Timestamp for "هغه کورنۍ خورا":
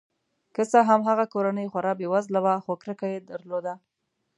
1.09-1.93